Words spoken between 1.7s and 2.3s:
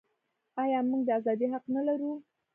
نلرو؟